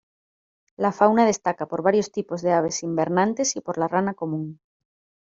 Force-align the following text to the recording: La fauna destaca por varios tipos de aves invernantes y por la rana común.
La 0.77 0.91
fauna 0.91 1.27
destaca 1.27 1.67
por 1.67 1.83
varios 1.83 2.11
tipos 2.11 2.41
de 2.41 2.53
aves 2.53 2.81
invernantes 2.81 3.55
y 3.55 3.61
por 3.61 3.77
la 3.77 3.87
rana 3.87 4.15
común. 4.15 4.59